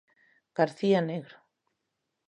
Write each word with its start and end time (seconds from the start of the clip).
García 0.57 0.99
Negro. 1.09 1.37